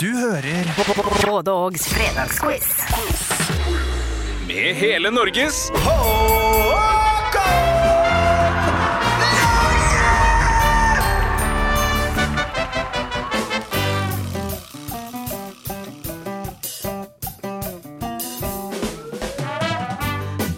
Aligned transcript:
Du 0.00 0.06
hører 0.16 0.66
Både 1.26 1.52
Ågs 1.52 1.88
fredagsquiz. 1.88 2.66
Med 4.46 4.74
hele 4.74 5.10
Norges 5.10 5.70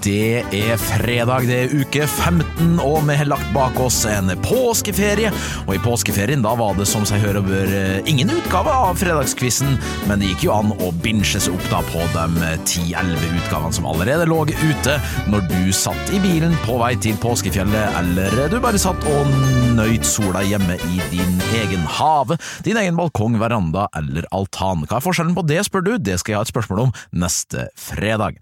Det 0.09 0.40
er 0.56 0.79
fredag, 0.80 1.45
det 1.50 1.56
er 1.66 1.72
uke 1.82 2.06
15, 2.06 2.79
og 2.80 3.02
vi 3.04 3.16
har 3.18 3.29
lagt 3.29 3.50
bak 3.52 3.77
oss 3.82 4.07
en 4.08 4.30
påskeferie. 4.40 5.29
Og 5.66 5.75
i 5.75 5.80
påskeferien 5.84 6.40
da 6.40 6.54
var 6.57 6.79
det 6.79 6.86
som 6.88 7.04
seg 7.08 7.20
hører 7.27 7.45
bør 7.45 7.75
eh, 7.77 8.08
ingen 8.08 8.32
utgave 8.32 8.72
av 8.72 8.96
fredagskvissen, 9.02 9.76
men 10.08 10.22
det 10.22 10.30
gikk 10.30 10.46
jo 10.46 10.54
an 10.54 10.72
å 10.80 10.89
binge 11.04 11.29
seg 11.29 11.52
opp 11.52 11.68
da 11.68 11.82
på 11.90 12.07
de 12.14 12.54
10-11 12.64 13.36
utgavene 13.43 13.76
som 13.76 13.90
allerede 13.90 14.25
lå 14.30 14.46
ute 14.49 14.96
når 15.29 15.44
du 15.50 15.72
satt 15.76 16.14
i 16.16 16.22
bilen 16.25 16.57
på 16.64 16.79
vei 16.80 16.94
til 16.96 17.18
påskefjellet, 17.21 17.99
eller 18.00 18.49
du 18.49 18.57
bare 18.64 18.80
satt 18.80 19.04
og 19.13 19.35
nøyt 19.79 20.07
sola 20.08 20.40
hjemme 20.46 20.79
i 20.88 21.02
din 21.13 21.36
egen 21.61 21.85
hage, 21.99 22.38
din 22.66 22.79
egen 22.80 22.96
balkong, 22.99 23.36
veranda 23.38 23.86
eller 23.99 24.27
altan. 24.35 24.86
Hva 24.88 24.99
er 24.99 25.04
forskjellen 25.04 25.36
på 25.36 25.44
det, 25.46 25.61
spør 25.68 25.85
du? 25.85 25.93
Det 26.00 26.16
skal 26.22 26.35
jeg 26.35 26.40
ha 26.40 26.46
et 26.49 26.54
spørsmål 26.54 26.86
om 26.88 26.96
neste 27.21 27.68
fredag. 27.79 28.40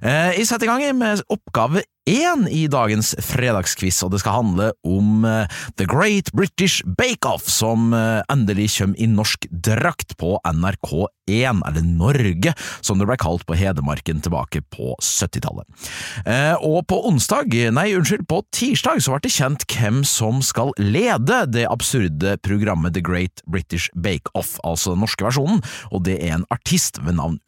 Eh, 0.00 0.40
i 0.40 0.46
setter 0.48 0.66
i 0.66 0.93
med 0.98 1.24
oppgave 1.32 1.84
én 2.04 2.44
i 2.52 2.66
dagens 2.68 3.14
fredagskviss, 3.24 4.02
og 4.04 4.12
det 4.12 4.20
skal 4.20 4.36
handle 4.42 4.66
om 4.84 5.24
eh, 5.24 5.48
The 5.78 5.86
Great 5.88 6.30
British 6.36 6.84
Bake 6.84 7.24
Off, 7.28 7.46
som 7.48 7.94
eh, 7.96 8.20
endelig 8.32 8.70
kommer 8.76 9.00
i 9.00 9.08
norsk 9.08 9.46
drakt 9.48 10.16
på 10.20 10.34
NRK1, 10.44 11.62
eller 11.64 11.86
Norge, 11.86 12.52
som 12.84 13.00
det 13.00 13.08
ble 13.08 13.16
kalt 13.20 13.46
på 13.48 13.56
Hedmarken 13.56 14.20
tilbake 14.24 14.60
på 14.74 14.92
70-tallet. 15.00 15.64
Eh, 16.28 16.52
Og 16.60 16.84
på 16.90 17.00
onsdag, 17.08 17.56
nei 17.72 17.88
unnskyld, 17.96 18.26
på 18.28 18.42
tirsdag 18.52 19.00
så 19.00 19.14
ble 19.14 19.24
det 19.24 19.32
kjent 19.32 19.66
hvem 19.72 20.04
som 20.08 20.44
skal 20.44 20.76
lede 20.80 21.44
det 21.48 21.64
absurde 21.70 22.36
programmet 22.44 22.98
The 22.98 23.04
Great 23.04 23.40
British 23.48 23.88
Bake 23.96 24.28
Off, 24.36 24.58
altså 24.64 24.92
den 24.92 25.06
norske 25.06 25.24
versjonen, 25.24 25.64
og 25.90 26.04
det 26.04 26.20
er 26.20 26.36
en 26.36 26.48
artist 26.52 27.00
ved 27.00 27.16
navn 27.16 27.40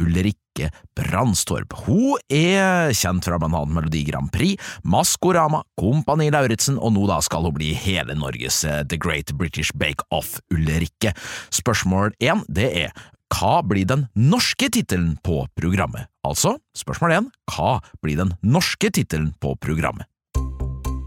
Ulrikke 0.57 0.71
Brandstorp. 0.97 1.75
Hun 1.87 2.17
er 2.33 2.93
kjent 2.97 3.25
fra 3.25 3.39
blant 3.39 3.55
annet 3.55 3.75
Melodi 3.75 4.05
Grand 4.07 4.31
Prix, 4.33 4.57
Maskorama, 4.85 5.63
Kompani 5.77 6.31
Lauritzen, 6.31 6.79
og 6.79 6.95
nå 6.95 7.07
da 7.07 7.21
skal 7.21 7.45
hun 7.45 7.55
bli 7.55 7.75
hele 7.75 8.17
Norges 8.17 8.65
eh, 8.65 8.85
The 8.89 8.97
Great 8.97 9.35
British 9.37 9.73
Bake 9.77 10.05
Off 10.11 10.39
Ulrikke. 10.53 11.13
Spørsmål 11.51 12.15
én, 12.21 12.45
det 12.49 12.71
er 12.87 12.93
hva 13.35 13.61
blir 13.67 13.85
den 13.85 14.07
norske 14.15 14.69
tittelen 14.71 15.17
på 15.23 15.47
programmet? 15.59 16.07
Altså, 16.25 16.57
spørsmål 16.79 17.17
én, 17.17 17.31
hva 17.53 17.81
blir 18.01 18.17
den 18.23 18.33
norske 18.43 18.91
tittelen 18.91 19.35
på 19.41 19.57
programmet? 19.61 20.07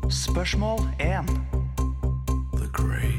Spørsmål 0.10 0.84
1. 1.00 1.30
The 2.58 2.68
Great 2.74 3.19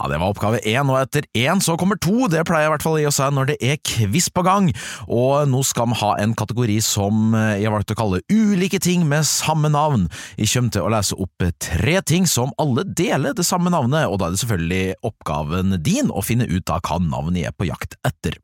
Ja, 0.00 0.08
Det 0.08 0.18
var 0.18 0.32
oppgave 0.32 0.60
én, 0.64 0.88
og 0.88 0.96
etter 0.96 1.26
én 1.36 1.60
så 1.60 1.76
kommer 1.76 1.98
to. 2.00 2.24
Det 2.32 2.40
pleier 2.48 2.64
jeg 2.64 2.70
i 2.70 2.72
hvert 2.72 2.84
fall 2.86 2.96
å 2.96 3.02
gi 3.02 3.10
seg 3.12 3.34
når 3.36 3.50
det 3.50 3.56
er 3.60 3.80
quiz 3.84 4.30
på 4.32 4.44
gang. 4.46 4.70
Og 5.12 5.44
nå 5.50 5.60
skal 5.66 5.90
vi 5.90 5.98
ha 6.00 6.14
en 6.22 6.32
kategori 6.38 6.78
som 6.84 7.34
jeg 7.36 7.72
valgte 7.72 7.92
å 7.92 8.00
kalle 8.00 8.22
ulike 8.32 8.80
ting 8.80 9.04
med 9.10 9.28
samme 9.28 9.68
navn. 9.68 10.08
Jeg 10.40 10.48
kommer 10.54 10.72
til 10.72 10.86
å 10.86 10.92
lese 10.94 11.18
opp 11.20 11.44
tre 11.60 12.00
ting 12.08 12.24
som 12.30 12.54
alle 12.56 12.86
deler 12.88 13.36
det 13.36 13.44
samme 13.44 13.72
navnet, 13.72 14.08
og 14.08 14.20
da 14.20 14.30
er 14.30 14.36
det 14.36 14.40
selvfølgelig 14.40 14.96
oppgaven 15.10 15.76
din 15.84 16.08
å 16.08 16.24
finne 16.24 16.48
ut 16.48 16.72
av 16.72 16.80
hva 16.86 16.96
navnet 17.04 17.42
jeg 17.42 17.52
er 17.52 17.58
på 17.60 17.68
jakt 17.68 17.98
etter. 18.08 18.40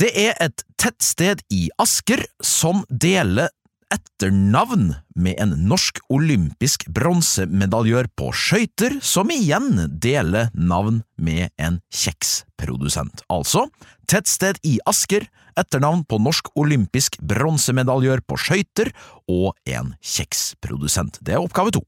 Det 0.00 0.08
er 0.18 0.32
et 0.42 0.64
tettsted 0.80 1.44
i 1.52 1.68
Asker 1.78 2.24
som 2.42 2.80
deler 2.88 3.52
etternavn 3.94 4.90
med 5.14 5.38
en 5.42 5.54
norsk 5.68 6.00
olympisk 6.12 6.86
bronsemedaljør 6.94 8.08
på 8.18 8.30
skøyter, 8.34 8.98
som 9.04 9.30
igjen 9.32 9.86
deler 10.02 10.50
navn 10.54 11.02
med 11.16 11.52
en 11.60 11.80
kjeksprodusent. 11.94 13.24
Altså, 13.32 13.68
tettsted 14.10 14.58
i 14.66 14.78
Asker, 14.90 15.28
etternavn 15.58 16.04
på 16.08 16.18
norsk 16.22 16.50
olympisk 16.58 17.20
bronsemedaljør 17.22 18.24
på 18.26 18.38
skøyter 18.40 18.90
og 19.30 19.54
en 19.70 19.94
kjeksprodusent. 20.02 21.22
Det 21.22 21.36
er 21.36 21.44
oppgave 21.44 21.74
to. 21.78 21.84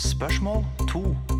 Spørsmål 0.00 0.64
2. 0.88 1.31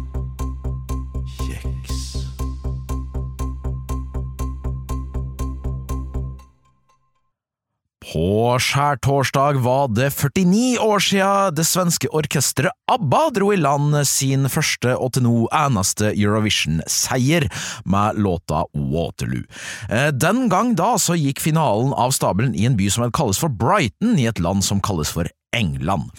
På 8.13 8.59
skjærtorsdag 8.61 9.63
var 9.65 9.87
det 9.89 10.11
49 10.13 10.77
år 10.85 11.01
siden 11.01 11.55
det 11.57 11.65
svenske 11.65 12.11
orkesteret 12.13 12.75
ABBA 12.93 13.21
dro 13.39 13.49
i 13.55 13.57
land 13.57 13.95
sin 14.05 14.45
første 14.53 14.93
og 14.99 15.15
til 15.17 15.25
nå 15.25 15.33
eneste 15.49 16.11
Eurovision-seier 16.11 17.47
med 17.89 18.21
låta 18.21 18.67
Waterloo. 18.77 19.47
Eh, 19.89 20.11
Den 20.13 20.51
gang 20.53 20.75
da 20.77 20.99
så 21.01 21.17
gikk 21.17 21.41
finalen 21.41 21.97
av 21.97 22.13
stabelen 22.13 22.53
i 22.53 22.69
en 22.69 22.77
by 22.77 22.91
som 22.93 23.09
kalles 23.17 23.41
for 23.41 23.49
Brighton, 23.49 24.19
i 24.21 24.29
et 24.29 24.43
land 24.45 24.61
som 24.67 24.85
kalles 24.85 25.09
for 25.09 25.33
England. 25.57 26.11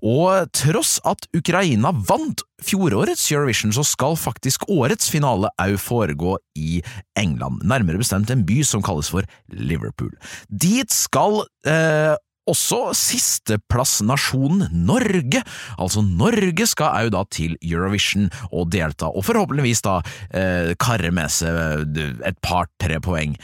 Og 0.00 0.48
tross 0.56 0.98
at 1.08 1.26
Ukraina 1.36 1.92
vant 2.08 2.44
fjorårets 2.62 3.24
Eurovision, 3.32 3.72
så 3.74 3.84
skal 3.86 4.18
faktisk 4.20 4.68
årets 4.70 5.10
finale 5.10 5.50
òg 5.60 5.78
foregå 5.82 6.36
i 6.58 6.82
England, 7.18 7.64
nærmere 7.66 8.02
bestemt 8.02 8.30
en 8.30 8.44
by 8.46 8.62
som 8.66 8.84
kalles 8.84 9.10
for 9.12 9.26
Liverpool. 9.52 10.12
Dit 10.48 10.92
skal 10.94 11.42
eh, 11.66 12.14
også 12.50 12.90
sisteplassnasjonen 12.98 14.66
Norge, 14.86 15.42
altså 15.78 16.02
Norge 16.02 16.66
skal 16.70 17.06
òg 17.06 17.12
da 17.14 17.22
til 17.30 17.54
Eurovision 17.62 18.28
og 18.50 18.70
delta, 18.74 19.10
og 19.10 19.26
forhåpentligvis 19.28 19.84
da 19.86 19.98
eh, 20.34 20.72
karre 20.80 21.12
med 21.14 21.30
seg 21.32 21.98
et 22.26 22.38
par-tre 22.44 22.98
poeng. 23.04 23.36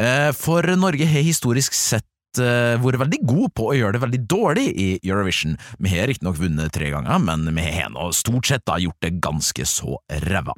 Eh, 0.00 0.30
for 0.36 0.64
Norge 0.76 1.08
har 1.08 1.26
historisk 1.26 1.76
sett 1.76 2.08
eh, 2.42 2.76
vært 2.82 3.00
veldig 3.04 3.20
god 3.28 3.54
på 3.56 3.68
å 3.70 3.76
gjøre 3.76 3.96
det 3.96 4.02
veldig 4.04 4.22
dårlig 4.30 4.66
i 4.72 4.88
Eurovision. 5.00 5.56
Vi 5.82 5.92
har 5.92 6.08
riktignok 6.10 6.38
vunnet 6.40 6.74
tre 6.74 6.90
ganger, 6.94 7.20
men 7.22 7.48
vi 7.56 7.66
har 7.78 7.92
nå 7.94 8.10
stort 8.16 8.48
sett 8.48 8.66
da 8.68 8.78
gjort 8.82 9.00
det 9.04 9.16
ganske 9.24 9.66
så 9.68 9.98
ræva. 10.26 10.56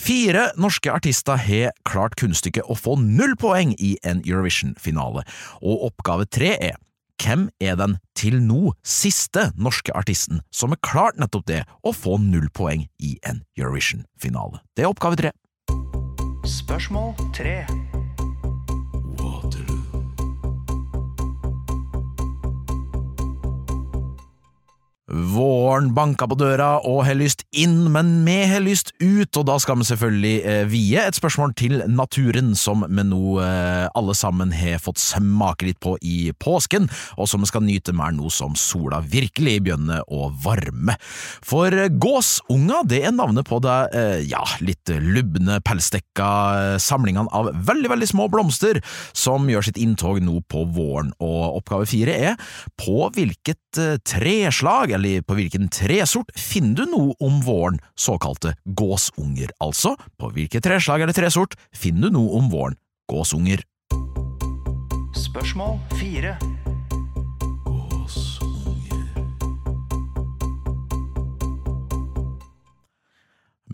Fire 0.00 0.50
norske 0.60 0.92
artister 0.92 1.40
har 1.40 1.76
klart 1.88 2.16
kunststykket 2.20 2.70
å 2.70 2.78
få 2.78 2.96
null 3.00 3.36
poeng 3.40 3.76
i 3.78 3.94
en 4.06 4.24
Eurovision-finale, 4.26 5.26
og 5.62 5.86
oppgave 5.90 6.28
tre 6.30 6.56
er 6.58 6.80
hvem 7.22 7.46
er 7.62 7.76
den 7.78 7.98
til 8.18 8.40
nå 8.42 8.72
siste 8.86 9.50
norske 9.54 9.94
artisten 9.94 10.42
som 10.50 10.74
har 10.74 10.82
klart 10.82 11.20
nettopp 11.22 11.46
det, 11.46 11.62
å 11.86 11.94
få 11.94 12.18
null 12.22 12.48
poeng 12.54 12.88
i 12.98 13.14
en 13.28 13.44
Eurovision-finale? 13.58 14.62
Det 14.74 14.86
er 14.86 14.90
oppgave 14.90 15.20
tre. 15.20 15.32
Spørsmål 16.48 17.14
3. 17.36 17.81
Våren 25.12 25.90
banka 25.92 26.24
på 26.24 26.38
døra 26.40 26.78
og 26.88 27.02
har 27.04 27.18
lyst 27.20 27.42
inn, 27.52 27.90
men 27.92 28.14
vi 28.24 28.38
har 28.48 28.62
lyst 28.64 28.94
ut, 28.96 29.28
og 29.36 29.44
da 29.44 29.58
skal 29.60 29.76
vi 29.76 29.84
selvfølgelig 29.84 30.36
eh, 30.48 30.62
vie 30.70 31.02
et 31.02 31.18
spørsmål 31.18 31.52
til 31.58 31.82
naturen 31.92 32.54
som 32.56 32.86
vi 32.88 33.04
nå 33.04 33.34
eh, 33.44 33.90
alle 33.92 34.14
sammen 34.16 34.54
har 34.56 34.80
fått 34.80 35.02
smake 35.02 35.68
litt 35.68 35.80
på 35.84 35.98
i 36.00 36.32
påsken, 36.40 36.88
og 37.20 37.28
som 37.28 37.44
vi 37.44 37.50
skal 37.50 37.64
nyte 37.66 37.92
mer 37.96 38.14
nå 38.16 38.30
som 38.32 38.56
sola 38.56 39.02
virkelig 39.04 39.58
begynner 39.66 40.00
å 40.08 40.30
varme. 40.46 40.96
For 41.44 41.76
gåsunga, 41.92 42.80
det 42.88 43.02
er 43.04 43.12
navnet 43.12 43.50
på 43.50 43.60
det, 43.60 43.76
eh, 43.92 44.24
ja, 44.32 44.40
litt 44.64 44.88
lubne, 44.96 45.60
pelsdekka 45.60 46.80
samlingene 46.80 47.28
av 47.36 47.52
veldig, 47.52 47.92
veldig 47.92 48.10
små 48.14 48.30
blomster 48.32 48.80
som 49.12 49.44
gjør 49.50 49.68
sitt 49.68 49.82
inntog 49.82 50.24
nå 50.24 50.40
på 50.48 50.64
våren, 50.72 51.12
og 51.20 51.60
oppgave 51.60 51.90
fire 51.92 52.16
er 52.32 52.58
på 52.80 53.12
hvilket 53.12 53.82
treslag, 54.08 54.92
eller 54.92 55.01
på 55.26 55.36
hvilken 55.38 55.68
tresort, 55.72 56.32
finner 56.38 56.82
du 56.82 56.94
noe 56.94 57.16
om 57.22 57.40
våren, 57.44 57.80
såkalte 57.98 58.54
gåsunger, 58.64 59.52
altså, 59.62 59.96
på 60.18 60.32
hvilket 60.34 60.64
treslag 60.64 61.04
eller 61.04 61.16
tresort 61.16 61.58
finner 61.74 62.08
du 62.08 62.18
noe 62.20 62.38
om 62.38 62.50
våren, 62.52 62.78
gåsunger. 63.10 63.64
Spørsmål 65.18 65.78
4. 66.00 66.36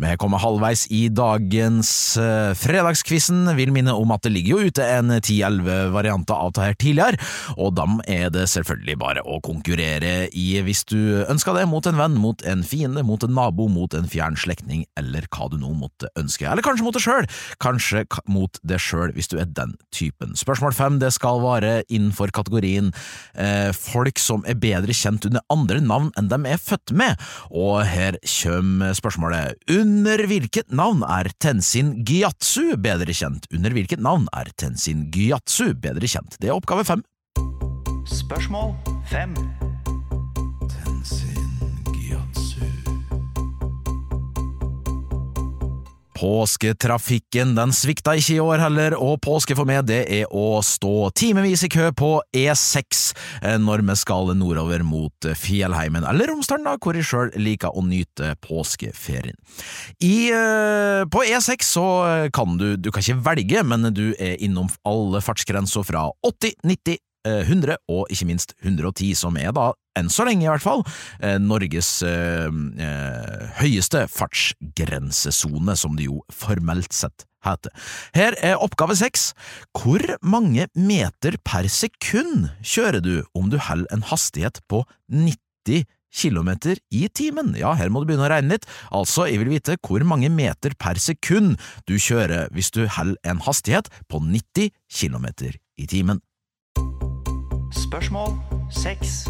Vi 0.08 0.16
Vi 0.16 0.38
halvveis 0.40 0.86
i 0.94 1.08
dagens 1.12 1.90
uh, 2.16 2.54
fredagskvissen. 2.56 3.42
Vil 3.58 3.72
minne 3.74 3.92
om 3.92 4.08
at 4.14 4.22
det 4.24 4.32
ligger 4.32 4.56
jo 4.56 4.70
ute 4.70 4.84
en 4.84 5.12
10-11 5.12 5.90
varianter 5.92 6.32
av 6.32 6.54
det 6.56 6.64
her 6.64 6.76
tidligere, 6.80 7.18
og 7.60 7.74
dem 7.76 7.98
er 8.08 8.30
det 8.32 8.46
selvfølgelig 8.48 8.96
bare 9.00 9.24
å 9.28 9.36
konkurrere 9.44 10.30
i 10.32 10.46
hvis 10.64 10.84
du 10.88 11.26
ønsker 11.28 11.58
det, 11.58 11.66
mot 11.68 11.84
en 11.86 11.98
venn, 11.98 12.16
mot 12.16 12.44
en 12.48 12.64
fiende, 12.64 13.04
mot 13.04 13.24
en 13.24 13.34
nabo, 13.36 13.66
mot 13.68 13.92
en 13.98 14.08
fjern 14.08 14.38
slektning, 14.40 14.86
eller 14.96 15.28
hva 15.28 15.50
du 15.52 15.58
nå 15.60 15.74
måtte 15.76 16.08
ønske. 16.16 16.48
Eller 16.48 16.64
kanskje 16.64 16.86
mot 16.86 16.96
deg 16.96 17.04
sjøl, 17.04 17.28
kanskje 17.60 18.06
mot 18.32 18.60
deg 18.64 18.80
sjøl 18.80 19.12
hvis 19.16 19.28
du 19.28 19.36
er 19.42 19.50
den 19.52 19.76
typen. 19.94 20.32
Spørsmål 20.40 20.76
fem 20.78 20.98
det 21.02 21.12
skal 21.16 21.42
være 21.44 21.82
innenfor 21.88 22.32
kategorien 22.32 22.94
eh, 23.36 23.74
folk 23.76 24.20
som 24.22 24.46
er 24.48 24.56
bedre 24.60 24.96
kjent 24.96 25.28
under 25.28 25.44
andre 25.52 25.82
navn 25.84 26.10
enn 26.16 26.32
de 26.32 26.40
er 26.48 26.62
født 26.62 26.96
med, 26.96 27.28
og 27.52 27.84
her 27.88 28.16
kommer 28.38 28.96
spørsmålet. 28.96 29.58
Under 29.68 29.97
hvilket 30.04 30.70
navn 30.70 31.02
er 31.02 31.30
Tenzin 31.40 32.04
Gyatsu 32.06 32.76
bedre 32.80 33.14
kjent? 33.14 33.48
Under 33.54 33.74
hvilket 33.74 34.02
navn 34.02 34.28
er 34.36 34.50
Tenzin 34.56 35.08
Gyatsu 35.14 35.74
bedre 35.74 36.06
kjent? 36.08 36.38
Det 36.40 36.50
er 36.50 36.56
oppgave 36.58 36.84
fem. 36.84 37.04
Spørsmål 38.08 38.74
fem. 39.10 39.34
Påsketrafikken 46.18 47.52
den 47.54 47.72
svikta 47.74 48.16
ikke 48.18 48.34
i 48.34 48.40
år 48.42 48.62
heller, 48.64 48.96
og 48.98 49.20
påske 49.22 49.54
for 49.54 49.68
meg 49.68 49.84
det 49.86 50.00
er 50.10 50.32
å 50.34 50.58
stå 50.66 51.12
timevis 51.14 51.62
i 51.66 51.70
kø 51.70 51.92
på 51.94 52.10
E6 52.34 53.02
eh, 53.42 53.58
når 53.62 53.84
vi 53.86 53.96
skal 54.00 54.32
nordover 54.34 54.82
mot 54.82 55.28
Fjellheimen, 55.38 56.06
eller 56.08 56.32
Romsdalen, 56.32 56.66
da, 56.66 56.74
hvor 56.82 56.98
jeg 56.98 57.06
sjøl 57.06 57.30
liker 57.38 57.70
å 57.70 57.84
nyte 57.86 58.32
påskeferien. 58.42 59.38
I, 60.02 60.30
eh, 60.34 61.04
på 61.06 61.22
E6 61.22 61.70
så 61.78 61.86
kan 62.34 62.58
du, 62.58 62.72
du 62.74 62.90
kan 62.90 63.04
ikke 63.04 63.22
velge, 63.30 63.62
men 63.62 63.92
du 63.94 64.08
er 64.18 64.40
innom 64.42 64.72
alle 64.88 65.22
fartsgrenser 65.22 65.86
fra 65.86 66.08
80, 66.26 66.58
90, 66.66 66.98
100 67.26 67.78
og 67.90 68.12
ikke 68.12 68.28
minst 68.28 68.54
110, 68.62 69.14
som 69.18 69.36
er 69.40 69.50
da, 69.56 69.72
enn 69.98 70.10
så 70.12 70.26
lenge 70.28 70.46
i 70.46 70.50
hvert 70.50 70.62
fall, 70.62 70.84
Norges 71.42 71.90
eh, 72.06 72.46
høyeste 73.58 74.04
fartsgrensesone, 74.12 75.74
som 75.76 75.98
det 75.98 76.06
jo 76.06 76.22
formelt 76.30 76.94
sett 76.94 77.26
heter. 77.44 77.74
Her 78.16 78.36
er 78.44 78.62
oppgave 78.62 78.96
seks. 78.98 79.32
Hvor 79.76 80.02
mange 80.22 80.68
meter 80.74 81.38
per 81.44 81.68
sekund 81.72 82.48
kjører 82.62 83.02
du 83.04 83.14
om 83.38 83.50
du 83.52 83.58
holder 83.62 83.90
en 83.94 84.06
hastighet 84.10 84.62
på 84.70 84.84
90 85.12 85.86
kilometer 86.18 86.78
i 86.90 87.06
timen. 87.12 87.52
Ja, 87.58 87.74
her 87.76 87.92
må 87.92 88.00
du 88.00 88.08
begynne 88.08 88.26
å 88.26 88.32
regne 88.32 88.56
litt. 88.56 88.68
Altså, 88.94 89.26
jeg 89.28 89.42
vil 89.42 89.52
vite 89.52 89.76
hvor 89.84 90.04
mange 90.08 90.30
meter 90.32 90.74
per 90.80 91.00
sekund 91.02 91.58
du 91.88 91.98
kjører 92.00 92.48
hvis 92.54 92.72
du 92.74 92.86
holder 92.86 93.20
en 93.28 93.44
hastighet 93.44 93.92
på 94.08 94.22
90 94.24 94.72
kilometer 95.00 95.60
i 95.78 95.86
timen. 95.90 96.22
Spørsmål. 97.88 98.28
6 98.70 99.28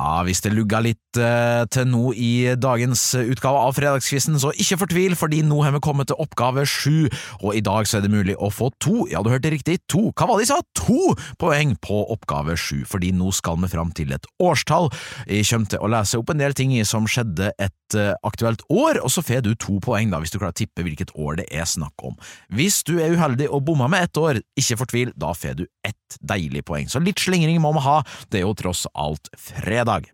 Ja, 0.00 0.22
hvis 0.24 0.40
det 0.40 0.54
lugga 0.54 0.78
litt 0.80 1.18
eh, 1.20 1.66
til 1.68 1.88
nå 1.90 2.14
i 2.16 2.54
dagens 2.56 3.02
utgave 3.20 3.58
av 3.66 3.74
Fredagskvisten, 3.76 4.38
så 4.40 4.52
ikke 4.56 4.78
fortvil, 4.80 5.16
fordi 5.18 5.42
nå 5.44 5.58
har 5.60 5.74
vi 5.74 5.82
kommet 5.84 6.08
til 6.08 6.20
oppgave 6.22 6.64
sju, 6.64 7.10
og 7.42 7.58
i 7.58 7.60
dag 7.64 7.88
så 7.88 7.98
er 7.98 8.06
det 8.06 8.12
mulig 8.14 8.36
å 8.40 8.48
få 8.54 8.70
to, 8.80 9.04
ja 9.10 9.20
du 9.20 9.28
hørte 9.32 9.52
riktig, 9.52 9.76
to, 9.92 10.06
hva 10.14 10.30
var 10.30 10.40
det 10.40 10.46
jeg 10.46 10.54
sa, 10.54 10.62
to 10.78 11.12
poeng 11.42 11.74
på 11.84 12.00
oppgave 12.14 12.56
sju, 12.56 12.80
fordi 12.88 13.12
nå 13.18 13.28
skal 13.36 13.60
vi 13.60 13.68
fram 13.74 13.92
til 13.96 14.16
et 14.16 14.28
årstall. 14.40 14.88
Jeg 15.28 15.50
kommer 15.50 15.74
til 15.74 15.84
å 15.84 15.92
lese 15.92 16.22
opp 16.22 16.32
en 16.32 16.40
del 16.40 16.56
ting 16.56 16.72
som 16.88 17.08
skjedde 17.10 17.52
et 17.60 17.98
eh, 17.98 18.14
aktuelt 18.24 18.64
år, 18.72 19.02
og 19.04 19.12
så 19.12 19.26
får 19.26 19.44
du 19.44 19.52
to 19.60 19.82
poeng 19.84 20.14
da, 20.14 20.22
hvis 20.24 20.32
du 20.32 20.40
klarer 20.40 20.56
å 20.56 20.60
tippe 20.62 20.86
hvilket 20.86 21.12
år 21.12 21.42
det 21.42 21.50
er 21.52 21.68
snakk 21.68 22.08
om. 22.08 22.16
Hvis 22.48 22.80
du 22.88 22.96
er 23.02 23.12
uheldig 23.12 23.52
og 23.52 23.66
bomma 23.68 23.90
med 23.92 24.08
ett 24.08 24.24
år, 24.24 24.40
ikke 24.56 24.80
fortvil, 24.80 25.12
da 25.20 25.36
får 25.36 25.60
du 25.60 25.66
ett 25.84 25.99
deilig 26.20 26.64
poeng. 26.68 26.88
Så 26.90 27.02
litt 27.02 27.20
slingring 27.20 27.60
må 27.62 27.72
vi 27.76 27.84
ha, 27.86 28.00
det 28.30 28.40
er 28.40 28.48
jo 28.48 28.56
tross 28.58 28.86
alt 28.94 29.30
fredag. 29.38 30.10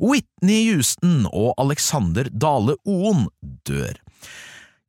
Whitney 0.00 0.70
Houston 0.70 1.26
og 1.32 1.54
Alexander 1.60 2.28
Dale 2.30 2.76
Oen 2.88 3.28
dør. 3.68 3.98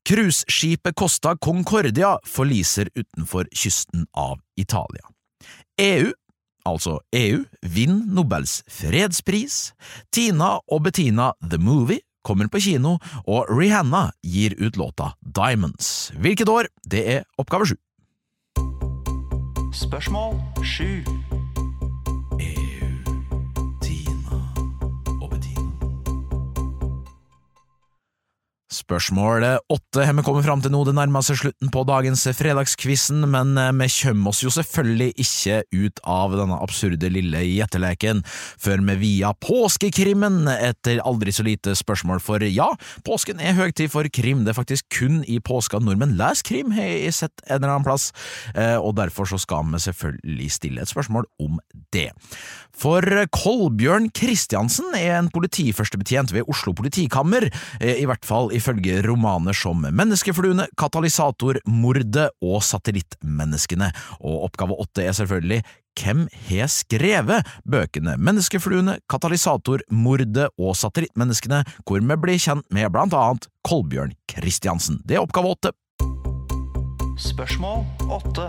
Cruiseskipet 0.08 0.98
Costa 0.98 1.36
Concordia 1.38 2.16
forliser 2.26 2.90
utenfor 2.96 3.50
kysten 3.54 4.08
av 4.18 4.40
Italia. 4.58 5.06
EU, 5.82 6.10
altså 6.66 7.00
EU, 7.16 7.44
vinner 7.62 8.08
Nobels 8.10 8.62
fredspris. 8.70 9.72
Tina 10.14 10.56
og 10.68 10.88
Bettina 10.88 11.32
The 11.46 11.62
Movie 11.62 12.02
kommer 12.26 12.50
på 12.50 12.62
kino, 12.62 12.98
og 13.26 13.50
Rihanna 13.50 14.10
gir 14.22 14.54
ut 14.62 14.78
låta 14.78 15.14
Diamonds. 15.22 16.12
Hvilket 16.18 16.50
år? 16.50 16.70
Det 16.86 17.06
er 17.18 17.24
oppgave 17.42 17.70
sju. 17.70 17.78
Spørsmål 19.72 20.42
sju. 20.64 21.04
Spørsmål 28.82 29.44
åtte 29.70 30.06
har 30.08 30.16
vi 30.18 30.24
kommet 30.26 30.46
fram 30.46 30.62
til 30.64 30.72
nå, 30.74 30.82
det 30.88 30.96
nærmer 30.98 31.22
seg 31.26 31.38
slutten 31.38 31.70
på 31.74 31.84
dagens 31.86 32.24
fredagskvissen, 32.38 33.22
men 33.30 33.54
eh, 33.60 33.70
vi 33.78 33.88
kommer 33.94 34.32
oss 34.32 34.42
jo 34.42 34.50
selvfølgelig 34.54 35.12
ikke 35.22 35.60
ut 35.76 36.02
av 36.10 36.34
denne 36.34 36.58
absurde 36.64 37.12
lille 37.14 37.44
gjetteleken 37.46 38.24
før 38.62 38.82
vi 38.88 38.96
via 39.04 39.34
påskekrimmen 39.38 40.50
etter 40.56 41.02
aldri 41.06 41.34
så 41.36 41.46
lite 41.46 41.76
spørsmål, 41.78 42.24
for 42.24 42.42
ja, 42.48 42.72
påsken 43.06 43.44
er 43.44 43.58
høytid 43.60 43.92
for 43.94 44.08
krim, 44.10 44.46
det 44.46 44.56
er 44.56 44.58
faktisk 44.58 44.90
kun 44.98 45.22
i 45.30 45.38
påska 45.44 45.82
nordmenn 45.84 46.18
leser 46.20 46.48
krim, 46.50 46.74
har 46.74 46.90
jeg 46.90 47.14
sett 47.20 47.46
en 47.46 47.60
eller 47.60 47.76
annen 47.76 47.88
plass, 47.88 48.10
eh, 48.56 48.78
og 48.80 48.96
derfor 48.98 49.30
så 49.30 49.40
skal 49.42 49.68
vi 49.70 49.84
selvfølgelig 49.86 50.50
stille 50.58 50.82
et 50.82 50.94
spørsmål 50.94 51.30
om 51.44 51.62
det. 51.94 52.10
For 52.82 53.06
Kolbjørn 53.36 54.10
Kristiansen 54.16 54.96
er 54.98 55.20
en 55.20 55.30
politiførstebetjent 55.34 56.34
ved 56.34 56.50
Oslo 56.50 56.74
politikammer, 56.74 57.50
eh, 57.78 58.02
i 58.02 58.08
hvert 58.10 58.26
fall 58.26 58.50
ifølge 58.56 58.71
romaner 59.06 59.54
som 59.54 59.82
Menneskefluene, 59.82 60.68
Katalysator, 60.78 61.60
Mordet 61.68 62.30
og 62.42 62.62
Satellittmenneskene, 62.64 63.92
og 64.22 64.48
oppgave 64.48 64.78
åtte 64.80 65.06
er 65.06 65.16
selvfølgelig 65.18 65.62
hvem 66.00 66.28
har 66.48 66.70
skrevet 66.72 67.48
bøkene 67.68 68.16
Menneskefluene, 68.18 69.00
Katalysator, 69.12 69.84
Mordet 69.92 70.50
og 70.58 70.76
Satellittmenneskene, 70.80 71.64
hvor 71.86 72.00
vi 72.00 72.20
blir 72.24 72.40
kjent 72.40 72.68
med 72.72 72.92
blant 72.94 73.14
annet 73.14 73.50
Kolbjørn 73.68 74.16
Kristiansen. 74.32 75.02
Det 75.06 75.20
er 75.20 75.26
oppgave 75.26 75.52
åtte. 75.56 75.76
Spørsmål 77.22 77.86
åtte. 78.10 78.48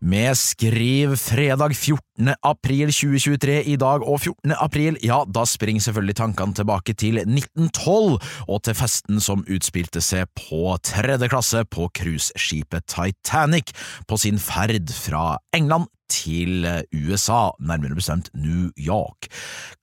Vi 0.00 0.22
skriver 0.34 1.16
fredag 1.20 1.74
14. 1.76 2.32
april 2.42 2.88
2023 2.88 3.56
i 3.68 3.74
dag, 3.76 4.00
og 4.00 4.22
14. 4.22 4.54
april, 4.56 4.96
ja, 5.04 5.18
da 5.28 5.44
springer 5.44 5.84
selvfølgelig 5.84 6.16
tankene 6.16 6.56
tilbake 6.56 6.94
til 6.96 7.20
1912 7.20 8.16
og 8.48 8.62
til 8.64 8.78
festen 8.78 9.20
som 9.20 9.44
utspilte 9.44 10.00
seg 10.00 10.30
på 10.40 10.72
tredje 10.88 11.28
klasse 11.28 11.66
på 11.68 11.90
cruiseskipet 11.92 12.88
Titanic 12.88 13.74
på 14.08 14.16
sin 14.16 14.40
ferd 14.40 14.88
fra 14.88 15.36
England 15.52 15.90
til 16.08 16.64
USA, 16.96 17.50
nærmere 17.60 18.00
bestemt 18.00 18.32
New 18.32 18.72
York. 18.80 19.28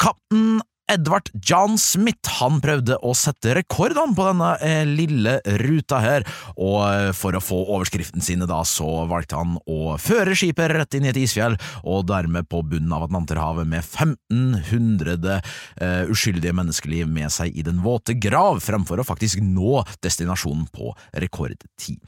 Kaptein 0.02 0.64
Edvard 0.88 1.30
John 1.44 1.76
Smith 1.78 2.38
han 2.40 2.62
prøvde 2.64 2.96
å 3.04 3.12
sette 3.18 3.58
rekordene 3.58 4.16
på 4.16 4.24
denne 4.30 4.52
eh, 4.64 4.84
lille 4.88 5.38
ruta 5.60 6.00
her, 6.00 6.26
og 6.56 6.78
eh, 6.88 7.10
for 7.18 7.36
å 7.36 7.42
få 7.44 7.58
overskriften 7.66 8.24
sine 8.24 8.48
da, 8.48 8.62
så 8.68 9.04
valgte 9.10 9.40
han 9.40 9.58
å 9.68 9.98
føre 10.00 10.36
skipet 10.38 10.72
rett 10.72 10.96
inn 10.96 11.08
i 11.08 11.12
et 11.12 11.20
isfjell, 11.20 11.58
og 11.84 12.08
dermed 12.08 12.48
på 12.48 12.62
bunnen 12.64 12.94
av 12.96 13.08
Atlanterhavet 13.10 13.68
med 13.68 13.84
1500 13.84 15.36
eh, 15.36 16.08
uskyldige 16.08 16.56
menneskeliv 16.56 17.12
med 17.12 17.36
seg 17.36 17.52
i 17.52 17.66
den 17.68 17.84
våte 17.84 18.16
grav, 18.16 18.62
fremfor 18.64 19.04
å 19.04 19.08
faktisk 19.08 19.44
nå 19.44 19.84
destinasjonen 20.06 20.70
på 20.72 20.94
rekordtid. 21.20 22.00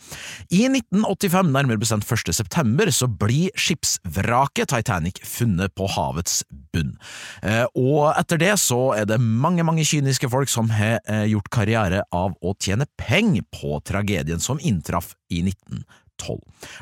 I 0.55 0.63
1985, 0.69 1.51
nærmere 1.51 1.83
bestemt 1.83 2.07
1. 2.07 2.31
september, 2.31 2.95
så 2.95 3.11
blir 3.11 3.51
skipsvraket 3.59 4.71
Titanic 4.71 5.19
funnet 5.27 5.75
på 5.75 5.89
havets 5.99 6.41
bunn, 6.75 6.95
eh, 7.43 7.65
og 7.77 8.11
etter 8.13 8.41
det 8.41 8.53
så 8.61 8.81
er 8.97 9.07
det 9.09 9.19
mange, 9.21 9.65
mange 9.67 9.85
kyniske 9.87 10.29
folk 10.31 10.51
som 10.51 10.71
har 10.73 10.99
eh, 11.05 11.25
gjort 11.31 11.49
karriere 11.53 12.03
av 12.15 12.35
å 12.41 12.55
tjene 12.61 12.89
penger 12.99 13.47
på 13.55 13.79
tragedien 13.87 14.41
som 14.43 14.61
inntraff 14.61 15.15
i 15.29 15.43
1912. 15.47 15.83
2012. 16.19 16.39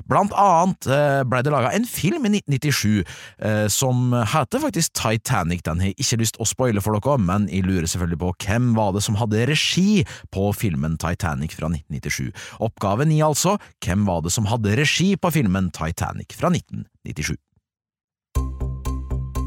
Blant 0.09 0.33
annet 0.37 0.89
eh, 0.91 1.21
ble 1.27 1.41
det 1.45 1.53
laga 1.53 1.71
en 1.75 1.87
film 1.87 2.25
i 2.27 2.33
1997 2.39 3.03
eh, 3.45 3.65
som 3.71 4.13
heter 4.33 4.63
faktisk 4.63 4.95
Titanic. 4.97 5.63
Den 5.65 5.81
har 5.83 5.91
jeg 5.91 5.99
ikke 6.03 6.21
lyst 6.23 6.39
å 6.41 6.47
spoile 6.47 6.83
for 6.83 6.97
dere, 6.97 7.17
men 7.21 7.47
jeg 7.51 7.65
lurer 7.67 7.87
selvfølgelig 7.89 8.21
på 8.23 8.33
hvem 8.45 8.71
var 8.77 8.93
det 8.95 9.03
som 9.05 9.19
hadde 9.19 9.47
regi 9.49 10.03
på 10.33 10.49
filmen 10.57 10.97
Titanic 11.01 11.55
fra 11.57 11.71
1997. 11.71 12.31
Oppgave 12.67 13.07
ni, 13.09 13.21
altså 13.25 13.57
hvem 13.85 14.07
var 14.09 14.23
det 14.25 14.33
som 14.35 14.49
hadde 14.49 14.77
regi 14.79 15.13
på 15.19 15.33
filmen 15.33 15.71
Titanic 15.75 16.35
fra 16.37 16.51
1997. 16.53 17.37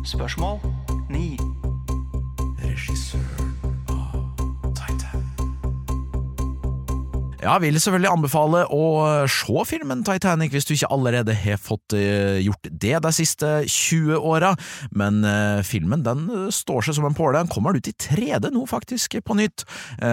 Spørsmål 0.05 0.59
9. 1.11 1.39
Regissør 2.59 3.30
jeg 7.41 7.63
vil 7.63 7.79
selvfølgelig 7.81 8.11
anbefale 8.11 8.63
å 8.75 8.85
se 9.31 9.65
filmen 9.69 10.03
Titanic 10.05 10.53
hvis 10.53 10.67
du 10.69 10.75
ikke 10.75 10.91
allerede 10.93 11.35
har 11.37 11.61
fått 11.61 11.95
eh, 11.97 12.41
gjort 12.45 12.69
det 12.69 12.99
de 13.07 13.13
siste 13.15 13.49
20 13.65 14.19
åra, 14.19 14.53
men 14.97 15.23
eh, 15.25 15.63
filmen 15.67 16.05
den 16.05 16.27
eh, 16.29 16.51
står 16.53 16.85
seg 16.87 16.99
som 16.99 17.09
en 17.09 17.17
påle. 17.17 17.39
Den 17.39 17.53
kommer 17.53 17.77
ut 17.77 17.89
i 17.89 17.95
3D 17.97 18.51
nå, 18.53 18.67
faktisk, 18.69 19.17
på 19.25 19.37
nytt, 19.39 19.65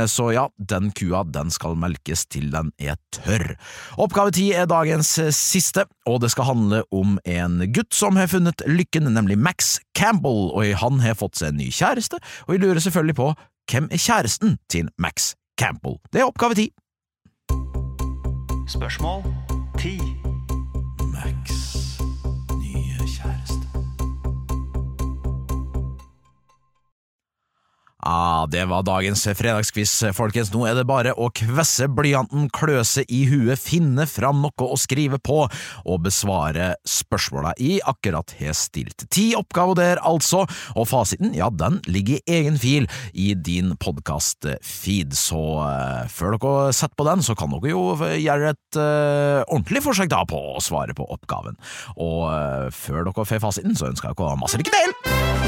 så 0.10 0.29
ja, 0.34 0.46
den 0.57 0.89
kua 0.96 1.22
den 1.27 1.51
skal 1.53 1.75
melkes 1.79 2.25
til 2.31 2.50
den 2.53 2.72
er 2.81 2.98
tørr. 3.15 3.55
Oppgave 4.01 4.34
ti 4.36 4.48
er 4.55 4.69
dagens 4.69 5.12
siste, 5.36 5.86
og 6.10 6.22
det 6.24 6.31
skal 6.34 6.50
handle 6.50 6.81
om 6.96 7.17
en 7.27 7.62
gutt 7.75 7.96
som 7.96 8.17
har 8.19 8.31
funnet 8.31 8.63
lykken, 8.69 9.10
nemlig 9.13 9.39
Max 9.39 9.77
Campbell, 9.98 10.50
og 10.53 10.74
han 10.81 11.03
har 11.03 11.19
fått 11.19 11.39
seg 11.39 11.53
en 11.53 11.62
ny 11.62 11.69
kjæreste, 11.74 12.19
og 12.48 12.55
vi 12.55 12.63
lurer 12.63 12.84
selvfølgelig 12.84 13.19
på 13.19 13.31
hvem 13.72 13.91
er 13.91 14.01
kjæresten 14.01 14.57
til 14.72 14.91
Max 15.01 15.34
Campbell? 15.60 16.00
Det 16.13 16.24
er 16.24 16.29
oppgave 16.29 16.57
ti. 16.57 16.69
Spørsmål 18.67 19.24
10. 19.79 20.16
Ah, 28.07 28.45
det 28.47 28.61
var 28.65 28.85
dagens 28.87 29.25
fredagskviss, 29.35 29.91
folkens. 30.15 30.47
Nå 30.53 30.61
er 30.69 30.77
det 30.77 30.85
bare 30.87 31.11
å 31.19 31.25
kvesse 31.35 31.89
blyanten, 31.91 32.45
kløse 32.55 33.03
i 33.11 33.25
huet, 33.27 33.59
finne 33.59 34.05
fram 34.07 34.39
noe 34.45 34.67
å 34.67 34.77
skrive 34.79 35.19
på, 35.19 35.41
og 35.83 36.05
besvare 36.05 36.69
spørsmåla 36.87 37.51
i 37.59 37.81
akkurat 37.83 38.31
har 38.39 38.55
stilt. 38.55 39.03
Ti 39.11 39.33
oppgaver 39.35 39.75
der, 39.81 40.01
altså, 40.07 40.45
og 40.77 40.87
fasiten, 40.87 41.35
ja, 41.35 41.49
den 41.51 41.81
ligger 41.91 42.21
i 42.21 42.37
egen 42.37 42.55
fil 42.61 42.87
i 43.11 43.33
din 43.35 43.75
podkast-feed, 43.83 45.11
så 45.11 45.43
uh, 45.67 46.07
før 46.07 46.37
dere 46.37 46.71
setter 46.79 46.95
på 46.95 47.09
den, 47.09 47.27
så 47.27 47.35
kan 47.35 47.51
dere 47.57 47.75
jo 47.75 47.83
gjøre 47.99 48.55
et 48.55 48.79
uh, 48.79 49.43
ordentlig 49.49 49.83
forsøk 49.83 50.15
da 50.15 50.23
på 50.31 50.39
å 50.55 50.63
svare 50.63 50.95
på 50.95 51.11
oppgaven. 51.11 51.59
Og 51.99 52.23
uh, 52.31 52.71
før 52.71 53.03
dere 53.03 53.27
får 53.27 53.43
fasiten, 53.49 53.75
så 53.75 53.91
ønsker 53.91 54.13
jeg 54.13 54.21
dere 54.23 54.39
masse 54.39 54.63
lykke 54.63 54.79
til! 54.79 55.46